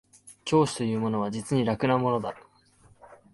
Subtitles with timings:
[0.45, 2.33] 教師というものは実に楽なものだ